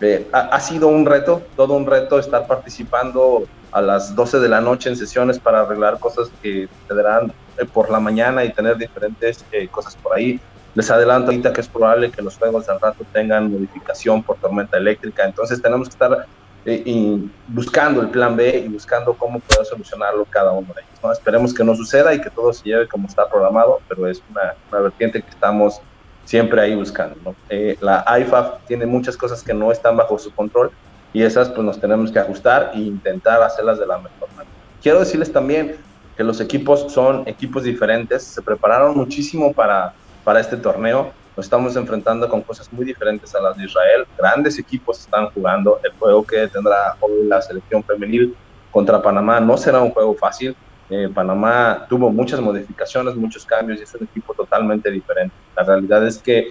eh, 0.00 0.28
ha, 0.32 0.40
ha, 0.40 0.60
sido 0.60 0.88
un 0.88 1.04
reto, 1.04 1.42
todo 1.56 1.74
un 1.74 1.84
reto 1.84 2.18
estar 2.18 2.46
participando 2.46 3.44
a 3.72 3.80
las 3.80 4.14
12 4.14 4.38
de 4.38 4.48
la 4.48 4.60
noche 4.60 4.88
en 4.88 4.96
sesiones 4.96 5.38
para 5.38 5.60
arreglar 5.60 5.98
cosas 5.98 6.30
que 6.40 6.68
te 6.86 6.94
darán 6.94 7.32
por 7.66 7.90
la 7.90 8.00
mañana 8.00 8.44
y 8.44 8.52
tener 8.52 8.76
diferentes 8.76 9.44
eh, 9.52 9.68
cosas 9.68 9.96
por 9.96 10.14
ahí. 10.14 10.40
Les 10.74 10.90
adelanto 10.90 11.30
ahorita 11.30 11.52
que 11.52 11.60
es 11.60 11.68
probable 11.68 12.10
que 12.10 12.22
los 12.22 12.36
juegos 12.36 12.68
al 12.68 12.80
rato 12.80 13.04
tengan 13.12 13.50
modificación 13.50 14.22
por 14.22 14.36
tormenta 14.36 14.76
eléctrica, 14.76 15.24
entonces 15.24 15.60
tenemos 15.60 15.88
que 15.88 15.92
estar 15.92 16.26
eh, 16.64 17.18
buscando 17.48 18.02
el 18.02 18.08
plan 18.08 18.36
B 18.36 18.64
y 18.66 18.68
buscando 18.68 19.14
cómo 19.14 19.40
poder 19.40 19.64
solucionarlo 19.64 20.24
cada 20.26 20.52
uno 20.52 20.68
de 20.74 20.82
ellos. 20.82 21.00
¿no? 21.02 21.12
Esperemos 21.12 21.54
que 21.54 21.64
no 21.64 21.74
suceda 21.74 22.14
y 22.14 22.20
que 22.20 22.30
todo 22.30 22.52
se 22.52 22.64
lleve 22.64 22.86
como 22.86 23.08
está 23.08 23.28
programado, 23.28 23.80
pero 23.88 24.06
es 24.06 24.22
una, 24.30 24.54
una 24.70 24.80
vertiente 24.82 25.22
que 25.22 25.30
estamos 25.30 25.80
siempre 26.24 26.60
ahí 26.60 26.74
buscando. 26.74 27.16
¿no? 27.24 27.34
la 27.80 28.04
IFAF 28.20 28.66
tiene 28.66 28.84
muchas 28.84 29.16
cosas 29.16 29.42
que 29.42 29.54
no 29.54 29.72
están 29.72 29.96
bajo 29.96 30.18
su 30.18 30.30
control 30.32 30.70
y 31.12 31.22
esas 31.22 31.48
pues 31.48 31.62
nos 31.62 31.80
tenemos 31.80 32.12
que 32.12 32.18
ajustar 32.18 32.72
e 32.74 32.80
intentar 32.80 33.42
hacerlas 33.42 33.78
de 33.78 33.86
la 33.86 33.98
mejor 33.98 34.28
manera. 34.36 34.54
Quiero 34.82 35.00
decirles 35.00 35.32
también 35.32 35.76
que 36.18 36.24
los 36.24 36.40
equipos 36.40 36.92
son 36.92 37.22
equipos 37.28 37.62
diferentes, 37.62 38.24
se 38.24 38.42
prepararon 38.42 38.96
muchísimo 38.96 39.52
para, 39.52 39.94
para 40.24 40.40
este 40.40 40.56
torneo, 40.56 41.12
nos 41.36 41.46
estamos 41.46 41.76
enfrentando 41.76 42.28
con 42.28 42.42
cosas 42.42 42.72
muy 42.72 42.84
diferentes 42.84 43.32
a 43.36 43.40
las 43.40 43.56
de 43.56 43.66
Israel, 43.66 44.04
grandes 44.18 44.58
equipos 44.58 44.98
están 44.98 45.30
jugando, 45.30 45.78
el 45.84 45.92
juego 45.92 46.24
que 46.24 46.48
tendrá 46.48 46.96
hoy 46.98 47.28
la 47.28 47.40
selección 47.40 47.84
femenil 47.84 48.34
contra 48.72 49.00
Panamá 49.00 49.38
no 49.38 49.56
será 49.56 49.80
un 49.80 49.92
juego 49.92 50.12
fácil, 50.16 50.56
eh, 50.90 51.08
Panamá 51.14 51.86
tuvo 51.88 52.10
muchas 52.10 52.40
modificaciones, 52.40 53.14
muchos 53.14 53.46
cambios 53.46 53.78
y 53.78 53.84
es 53.84 53.94
un 53.94 54.02
equipo 54.02 54.34
totalmente 54.34 54.90
diferente. 54.90 55.36
La 55.56 55.62
realidad 55.62 56.04
es 56.04 56.18
que 56.18 56.50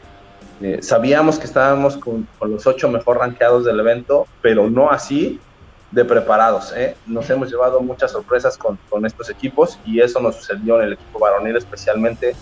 eh, 0.61 0.79
sabíamos 0.81 1.39
que 1.39 1.45
estábamos 1.45 1.97
con, 1.97 2.25
con, 2.39 2.51
los 2.51 2.65
ocho 2.65 2.87
mejor 2.87 3.17
rankeados 3.17 3.65
del 3.65 3.81
evento, 3.81 4.27
pero 4.41 4.69
no 4.69 4.89
así 4.89 5.41
de 5.91 6.05
preparados. 6.05 6.73
¿eh? 6.75 6.95
Nos 7.05 7.29
hemos 7.29 7.49
llevado 7.49 7.81
muchas 7.81 8.11
sorpresas 8.11 8.57
con, 8.57 8.77
con, 8.89 9.05
estos 9.05 9.29
equipos 9.29 9.79
y 9.85 10.01
eso 10.01 10.19
nos 10.19 10.35
sucedió 10.35 10.79
en 10.79 10.87
el 10.87 10.93
equipo 10.93 11.19
varonil 11.19 11.55
especialmente. 11.55 12.35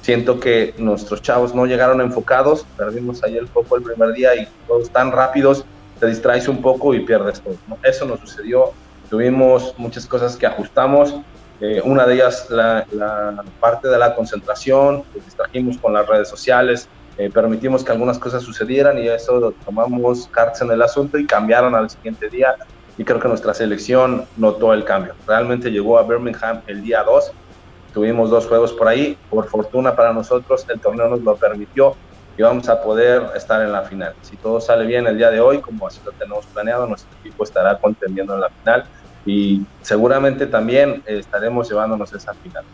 Siento 0.00 0.38
que 0.38 0.74
nuestros 0.78 1.20
chavos 1.20 1.54
no 1.54 1.66
llegaron 1.66 2.00
enfocados, 2.00 2.64
perdimos 2.76 3.22
ahí 3.24 3.36
el 3.36 3.48
foco 3.48 3.76
el 3.76 3.82
primer 3.82 4.12
día 4.12 4.34
y 4.36 4.48
todos 4.66 4.90
tan 4.90 5.10
rápidos, 5.10 5.64
te 5.98 6.06
distraes 6.06 6.48
un 6.48 6.62
poco 6.62 6.94
y 6.94 7.00
pierdes 7.00 7.40
todo. 7.40 7.56
Eso 7.82 8.04
nos 8.04 8.20
sucedió, 8.20 8.72
tuvimos 9.10 9.74
muchas 9.78 10.06
cosas 10.06 10.36
que 10.36 10.46
ajustamos, 10.46 11.14
eh, 11.60 11.80
una 11.84 12.06
de 12.06 12.14
ellas 12.14 12.48
la, 12.50 12.86
la, 12.92 13.42
parte 13.58 13.88
de 13.88 13.98
la 13.98 14.14
concentración, 14.14 15.04
nos 15.14 15.24
distrajimos 15.24 15.78
con 15.78 15.94
las 15.94 16.06
redes 16.06 16.28
sociales, 16.28 16.88
eh, 17.18 17.30
permitimos 17.30 17.82
que 17.82 17.92
algunas 17.92 18.18
cosas 18.18 18.42
sucedieran 18.42 18.98
y 18.98 19.08
eso 19.08 19.54
tomamos 19.64 20.28
cartas 20.28 20.60
en 20.60 20.70
el 20.70 20.82
asunto 20.82 21.18
y 21.18 21.26
cambiaron 21.26 21.74
al 21.74 21.88
siguiente 21.88 22.28
día 22.28 22.54
y 22.98 23.04
creo 23.04 23.20
que 23.20 23.28
nuestra 23.28 23.54
selección 23.54 24.26
notó 24.36 24.72
el 24.72 24.84
cambio. 24.84 25.14
Realmente 25.26 25.70
llegó 25.70 25.98
a 25.98 26.02
Birmingham 26.02 26.62
el 26.66 26.82
día 26.82 27.02
2, 27.02 27.32
tuvimos 27.92 28.30
dos 28.30 28.46
juegos 28.46 28.72
por 28.72 28.88
ahí, 28.88 29.18
por 29.30 29.48
fortuna 29.48 29.94
para 29.94 30.12
nosotros 30.12 30.66
el 30.68 30.80
torneo 30.80 31.08
nos 31.08 31.20
lo 31.20 31.36
permitió 31.36 31.94
y 32.36 32.42
vamos 32.42 32.68
a 32.68 32.82
poder 32.82 33.30
estar 33.34 33.62
en 33.62 33.72
la 33.72 33.82
final. 33.82 34.14
Si 34.22 34.36
todo 34.36 34.60
sale 34.60 34.86
bien 34.86 35.06
el 35.06 35.16
día 35.16 35.30
de 35.30 35.40
hoy, 35.40 35.60
como 35.60 35.86
así 35.86 36.00
lo 36.04 36.12
tenemos 36.12 36.46
planeado, 36.46 36.86
nuestro 36.86 37.10
equipo 37.20 37.44
estará 37.44 37.78
contendiendo 37.78 38.34
en 38.34 38.40
la 38.40 38.50
final 38.50 38.84
y 39.24 39.62
seguramente 39.82 40.46
también 40.46 41.02
estaremos 41.06 41.68
llevándonos 41.68 42.12
esa 42.12 42.34
final. 42.34 42.64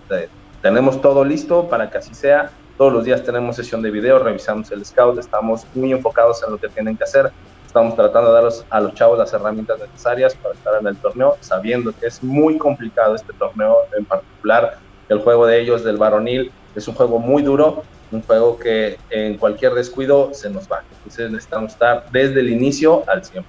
tenemos 0.61 1.01
todo 1.01 1.25
listo 1.25 1.69
para 1.69 1.91
que 1.91 1.99
así 1.99 2.15
sea. 2.15 2.51
Todos 2.79 2.93
los 2.93 3.05
días 3.05 3.23
tenemos 3.23 3.57
sesión 3.57 3.83
de 3.83 3.91
video, 3.91 4.19
revisamos 4.19 4.71
el 4.73 4.85
scout, 4.85 5.19
estamos 5.19 5.67
muy 5.75 5.93
enfocados 5.93 6.43
en 6.45 6.53
lo 6.53 6.59
que 6.59 6.69
tienen 6.69 6.97
que 6.97 7.05
hacer 7.05 7.33
Estamos 7.73 7.97
tratando 7.97 8.29
de 8.29 8.35
darles 8.35 8.67
a 8.69 8.81
los 8.81 8.93
chavos 8.93 9.19
las 9.19 9.33
herramientas 9.33 9.81
necesarias 9.81 10.35
para 10.35 10.53
estar 10.53 10.79
en 10.79 10.87
el 10.89 10.97
torneo, 10.99 11.39
sabiendo 11.41 11.91
que 11.99 12.07
es 12.07 12.23
muy 12.23 12.59
complicado 12.59 13.15
este 13.15 13.33
torneo 13.33 13.79
en 13.97 14.05
particular. 14.05 14.77
El 15.09 15.21
juego 15.21 15.47
de 15.47 15.59
ellos, 15.59 15.83
del 15.83 15.97
varonil, 15.97 16.53
es 16.77 16.87
un 16.87 16.95
juego 16.95 17.19
muy 17.19 17.43
duro, 17.43 17.83
un 18.11 18.21
juego 18.21 18.59
que 18.59 18.99
en 19.09 19.39
cualquier 19.39 19.73
descuido 19.73 20.35
se 20.35 20.51
nos 20.51 20.71
va. 20.71 20.85
Entonces 20.99 21.31
necesitamos 21.31 21.73
estar 21.73 22.05
desde 22.13 22.41
el 22.41 22.51
inicio 22.51 23.05
al 23.09 23.23
100%. 23.23 23.43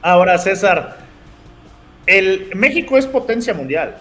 Ahora, 0.00 0.38
César, 0.38 0.98
el 2.06 2.52
México 2.54 2.96
es 2.96 3.08
potencia 3.08 3.54
mundial. 3.54 3.96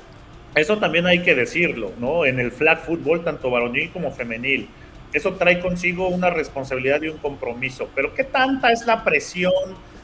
Eso 0.54 0.78
también 0.78 1.08
hay 1.08 1.24
que 1.24 1.34
decirlo, 1.34 1.94
¿no? 1.98 2.26
En 2.26 2.40
el 2.40 2.52
flag 2.52 2.86
football, 2.86 3.24
tanto 3.24 3.50
varonil 3.50 3.92
como 3.92 4.12
femenil 4.12 4.70
eso 5.14 5.34
trae 5.34 5.60
consigo 5.60 6.08
una 6.08 6.30
responsabilidad 6.30 7.02
y 7.02 7.10
un 7.10 7.18
compromiso. 7.18 7.90
Pero 7.96 8.14
¿qué 8.14 8.24
tanta 8.24 8.72
es 8.72 8.86
la 8.86 9.04
presión 9.04 9.54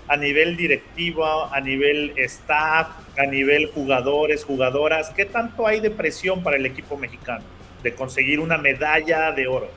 a 0.07 0.17
nivel 0.17 0.55
directivo, 0.55 1.25
a 1.25 1.59
nivel 1.59 2.13
staff, 2.17 2.87
a 3.17 3.25
nivel 3.25 3.71
jugadores, 3.73 4.43
jugadoras? 4.43 5.09
¿Qué 5.11 5.25
tanto 5.25 5.67
hay 5.67 5.79
de 5.79 5.91
presión 5.91 6.43
para 6.43 6.57
el 6.57 6.65
equipo 6.65 6.97
mexicano 6.97 7.43
de 7.83 7.93
conseguir 7.93 8.39
una 8.39 8.57
medalla 8.57 9.31
de 9.31 9.47
oro? 9.47 9.67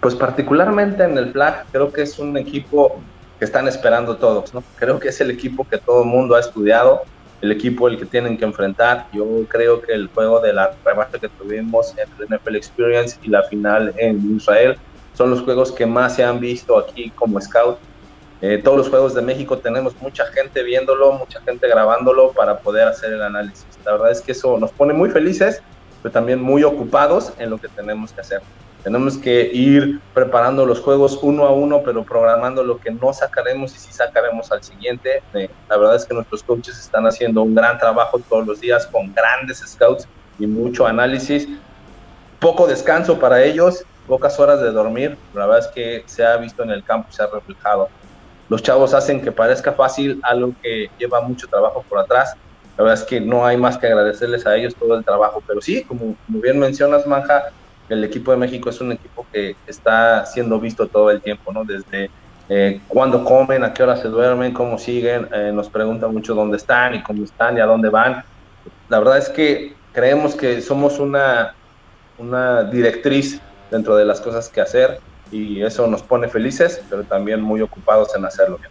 Pues 0.00 0.14
particularmente 0.14 1.04
en 1.04 1.16
el 1.16 1.32
flag, 1.32 1.64
creo 1.72 1.92
que 1.92 2.02
es 2.02 2.18
un 2.18 2.36
equipo 2.36 3.00
que 3.38 3.44
están 3.44 3.66
esperando 3.68 4.16
todos, 4.16 4.52
¿no? 4.52 4.62
Creo 4.76 4.98
que 4.98 5.08
es 5.08 5.20
el 5.20 5.30
equipo 5.30 5.66
que 5.68 5.78
todo 5.78 6.02
el 6.02 6.08
mundo 6.08 6.34
ha 6.34 6.40
estudiado, 6.40 7.04
el 7.44 7.52
equipo 7.52 7.88
el 7.88 7.98
que 7.98 8.06
tienen 8.06 8.38
que 8.38 8.44
enfrentar. 8.46 9.06
Yo 9.12 9.26
creo 9.48 9.82
que 9.82 9.92
el 9.92 10.08
juego 10.08 10.40
de 10.40 10.54
la 10.54 10.74
revancha 10.82 11.18
que 11.18 11.28
tuvimos 11.28 11.94
entre 11.98 12.36
NFL 12.36 12.56
Experience 12.56 13.18
y 13.22 13.28
la 13.28 13.42
final 13.42 13.92
en 13.98 14.36
Israel 14.36 14.78
son 15.12 15.30
los 15.30 15.42
juegos 15.42 15.70
que 15.70 15.84
más 15.84 16.16
se 16.16 16.24
han 16.24 16.40
visto 16.40 16.78
aquí 16.78 17.10
como 17.10 17.38
scout. 17.40 17.78
Eh, 18.40 18.60
todos 18.64 18.78
los 18.78 18.88
juegos 18.88 19.14
de 19.14 19.20
México 19.20 19.58
tenemos 19.58 19.94
mucha 20.00 20.24
gente 20.26 20.62
viéndolo, 20.62 21.12
mucha 21.12 21.40
gente 21.42 21.68
grabándolo 21.68 22.32
para 22.32 22.58
poder 22.58 22.88
hacer 22.88 23.12
el 23.12 23.22
análisis. 23.22 23.66
La 23.84 23.92
verdad 23.92 24.10
es 24.10 24.22
que 24.22 24.32
eso 24.32 24.58
nos 24.58 24.72
pone 24.72 24.94
muy 24.94 25.10
felices, 25.10 25.62
pero 26.02 26.12
también 26.12 26.40
muy 26.40 26.64
ocupados 26.64 27.34
en 27.38 27.50
lo 27.50 27.58
que 27.58 27.68
tenemos 27.68 28.10
que 28.12 28.22
hacer. 28.22 28.40
Tenemos 28.84 29.16
que 29.16 29.50
ir 29.50 29.98
preparando 30.12 30.66
los 30.66 30.78
juegos 30.78 31.18
uno 31.22 31.46
a 31.46 31.52
uno, 31.52 31.82
pero 31.82 32.04
programando 32.04 32.62
lo 32.62 32.78
que 32.78 32.90
no 32.90 33.14
sacaremos 33.14 33.74
y 33.74 33.78
si 33.78 33.90
sacaremos 33.94 34.52
al 34.52 34.62
siguiente. 34.62 35.22
Eh, 35.32 35.48
la 35.70 35.78
verdad 35.78 35.96
es 35.96 36.04
que 36.04 36.12
nuestros 36.12 36.42
coaches 36.42 36.78
están 36.78 37.06
haciendo 37.06 37.42
un 37.42 37.54
gran 37.54 37.78
trabajo 37.78 38.20
todos 38.28 38.46
los 38.46 38.60
días 38.60 38.86
con 38.88 39.14
grandes 39.14 39.60
scouts 39.66 40.06
y 40.38 40.46
mucho 40.46 40.86
análisis. 40.86 41.48
Poco 42.38 42.66
descanso 42.66 43.18
para 43.18 43.42
ellos, 43.42 43.86
pocas 44.06 44.38
horas 44.38 44.60
de 44.60 44.70
dormir. 44.70 45.16
La 45.32 45.46
verdad 45.46 45.66
es 45.66 45.68
que 45.68 46.02
se 46.04 46.22
ha 46.22 46.36
visto 46.36 46.62
en 46.62 46.70
el 46.70 46.84
campo, 46.84 47.10
se 47.10 47.22
ha 47.22 47.26
reflejado. 47.26 47.88
Los 48.50 48.62
chavos 48.62 48.92
hacen 48.92 49.22
que 49.22 49.32
parezca 49.32 49.72
fácil 49.72 50.20
algo 50.22 50.52
que 50.62 50.90
lleva 50.98 51.22
mucho 51.22 51.46
trabajo 51.48 51.82
por 51.88 52.00
atrás. 52.00 52.34
La 52.76 52.84
verdad 52.84 53.02
es 53.02 53.08
que 53.08 53.18
no 53.18 53.46
hay 53.46 53.56
más 53.56 53.78
que 53.78 53.86
agradecerles 53.86 54.46
a 54.46 54.54
ellos 54.56 54.74
todo 54.74 54.94
el 54.94 55.02
trabajo. 55.02 55.42
Pero 55.46 55.62
sí, 55.62 55.82
como, 55.84 56.16
como 56.26 56.40
bien 56.42 56.58
mencionas, 56.58 57.06
Manja, 57.06 57.44
el 57.88 58.04
equipo 58.04 58.30
de 58.30 58.38
México 58.38 58.70
es 58.70 58.80
un 58.80 58.92
equipo 58.92 59.26
que 59.32 59.56
está 59.66 60.24
siendo 60.26 60.58
visto 60.58 60.88
todo 60.88 61.10
el 61.10 61.20
tiempo, 61.22 61.52
¿no? 61.52 61.64
Desde 61.64 62.10
eh, 62.48 62.80
cuándo 62.88 63.24
comen, 63.24 63.64
a 63.64 63.72
qué 63.72 63.82
hora 63.82 63.96
se 63.96 64.08
duermen, 64.08 64.52
cómo 64.52 64.78
siguen, 64.78 65.28
eh, 65.32 65.50
nos 65.52 65.70
preguntan 65.70 66.12
mucho 66.12 66.34
dónde 66.34 66.56
están 66.56 66.94
y 66.94 67.02
cómo 67.02 67.24
están 67.24 67.56
y 67.56 67.60
a 67.60 67.66
dónde 67.66 67.88
van. 67.88 68.22
La 68.88 68.98
verdad 68.98 69.18
es 69.18 69.28
que 69.28 69.74
creemos 69.92 70.34
que 70.34 70.60
somos 70.60 70.98
una, 70.98 71.54
una 72.16 72.64
directriz 72.64 73.40
dentro 73.70 73.96
de 73.96 74.04
las 74.04 74.20
cosas 74.20 74.50
que 74.50 74.60
hacer 74.60 75.00
y 75.30 75.62
eso 75.62 75.86
nos 75.86 76.02
pone 76.02 76.28
felices, 76.28 76.84
pero 76.88 77.04
también 77.04 77.40
muy 77.40 77.60
ocupados 77.60 78.14
en 78.16 78.24
hacerlo 78.24 78.58
bien. 78.58 78.70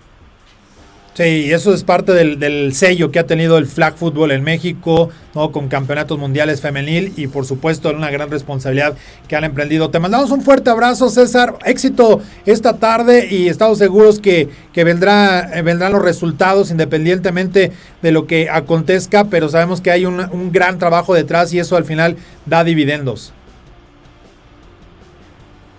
Sí, 1.13 1.53
eso 1.53 1.75
es 1.75 1.84
parte 1.84 2.12
del, 2.12 2.74
sello 2.74 3.12
que 3.12 3.20
ha 3.20 3.27
tenido 3.27 3.60
el 3.60 3.67
flag 3.67 3.96
football 3.96 4.32
en 4.32 4.41
México, 4.43 5.12
¿no? 5.36 5.51
con 5.51 5.67
campeonatos 5.67 6.17
mundiales 6.17 6.60
femenil 6.60 7.13
y 7.15 7.27
por 7.27 7.46
supuesto 7.46 7.91
una 7.91 8.10
gran 8.10 8.32
responsabilidad 8.32 8.96
que 9.27 9.36
han 9.36 9.43
emprendido. 9.43 9.91
Te 9.91 10.00
mandamos 10.00 10.32
un 10.32 10.41
fuerte 10.41 10.72
abrazo, 10.72 11.10
César. 11.10 11.53
Éxito 11.65 12.22
esta 12.48 12.77
tarde 12.77 13.27
y 13.29 13.48
estamos 13.48 13.77
seguros 13.77 14.20
que, 14.20 14.50
que 14.74 14.84
vendrá, 14.84 15.51
eh, 15.53 15.62
vendrán 15.62 15.91
los 15.91 16.01
resultados 16.01 16.72
independientemente 16.72 17.72
de 18.01 18.12
lo 18.12 18.25
que 18.25 18.50
acontezca, 18.50 19.25
pero 19.25 19.50
sabemos 19.50 19.82
que 19.82 19.91
hay 19.91 20.08
un, 20.08 20.20
un 20.32 20.51
gran 20.51 20.79
trabajo 20.79 21.13
detrás 21.13 21.53
y 21.53 21.60
eso 21.60 21.77
al 21.77 21.86
final 21.86 22.17
da 22.48 22.63
dividendos. 22.63 23.34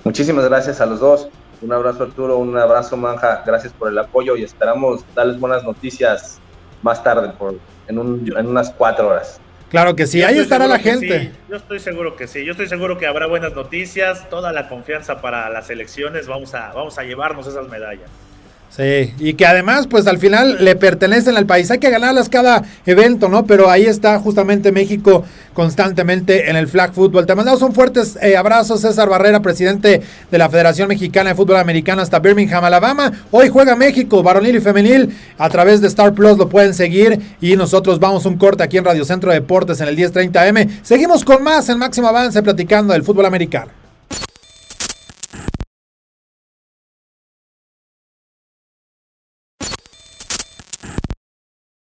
Muchísimas 0.05 0.45
gracias 0.45 0.81
a 0.81 0.87
los 0.87 1.01
dos. 1.01 1.29
Un 1.65 1.73
abrazo 1.73 2.03
Arturo, 2.03 2.37
un 2.37 2.55
abrazo 2.59 2.95
Manja, 2.95 3.43
gracias 3.47 3.73
por 3.73 3.89
el 3.89 3.97
apoyo 3.97 4.37
y 4.37 4.45
esperamos 4.45 5.03
darles 5.15 5.41
buenas 5.41 5.65
noticias 5.65 6.39
más 6.83 7.03
tarde, 7.03 7.33
por, 7.39 7.59
en, 7.89 7.99
unas 7.99 8.71
cuatro 8.71 9.09
horas. 9.09 9.41
Claro 9.71 9.97
que 9.97 10.07
sí, 10.07 10.23
ahí 10.23 10.39
estará 10.39 10.67
la 10.67 10.79
gente. 10.79 11.33
Yo 11.49 11.57
estoy 11.57 11.81
seguro 11.81 12.17
que 12.17 12.27
sí, 12.27 12.45
yo 12.45 12.51
estoy 12.51 12.69
seguro 12.69 12.99
que 12.99 13.07
habrá 13.07 13.27
buenas 13.27 13.55
noticias, 13.55 14.29
toda 14.29 14.53
la 14.53 14.69
confianza 14.69 15.23
para 15.23 15.49
las 15.49 15.71
elecciones, 15.71 16.27
vamos 16.27 16.55
a, 16.55 16.71
vamos 16.75 16.99
a 16.99 17.03
llevarnos 17.03 17.47
esas 17.47 17.67
medallas. 17.71 18.11
Sí, 18.77 19.15
y 19.21 19.35
que 19.35 19.47
además, 19.47 19.87
pues 19.87 20.09
al 20.09 20.19
final 20.19 20.65
le 20.65 20.75
pertenecen 20.75 21.37
al 21.37 21.47
país. 21.47 21.71
Hay 21.71 21.79
que 21.79 21.91
ganarlas 21.91 22.29
cada 22.29 22.65
evento, 22.87 23.29
¿no? 23.29 23.47
Pero 23.47 23.71
ahí 23.71 23.85
está 23.85 24.19
justamente 24.19 24.73
México 24.73 25.23
constantemente 25.53 26.51
en 26.51 26.57
el 26.57 26.67
flag 26.67 26.93
football. 26.93 27.25
Te 27.25 27.37
mandamos 27.37 27.63
un 27.63 27.73
fuerte 27.73 28.01
eh, 28.21 28.37
abrazo, 28.37 28.77
César 28.77 29.09
Barrera, 29.09 29.41
presidente 29.43 30.03
de 30.29 30.39
la 30.39 30.49
Federación 30.49 30.89
Mexicana 30.89 31.31
de 31.31 31.37
Fútbol 31.37 31.59
Americano 31.59 32.03
hasta 32.03 32.19
Birmingham, 32.19 32.65
Alabama. 32.65 33.13
Hoy 33.31 33.49
juega 33.49 33.77
México, 33.77 34.25
varonil 34.25 34.57
y 34.57 34.61
femenil. 34.61 35.17
A 35.39 35.49
través 35.49 35.81
de 35.81 35.87
Star 35.87 36.13
Plus 36.13 36.37
lo 36.37 36.49
pueden 36.49 36.75
seguir. 36.75 37.21
Y 37.41 37.55
nosotros 37.55 38.01
vamos 38.01 38.27
un 38.27 38.39
corte 38.39 38.65
aquí 38.65 38.77
en 38.77 38.85
Radio 38.85 39.05
Centro 39.05 39.31
Deportes 39.31 39.81
en 39.83 39.87
el 39.87 39.97
1030M. 39.97 40.81
Seguimos 40.83 41.25
con 41.25 41.45
más 41.45 41.69
en 41.69 41.79
Máximo 41.79 42.09
Avance 42.09 42.43
platicando 42.43 42.93
del 42.93 43.05
fútbol 43.05 43.27
americano. 43.27 43.84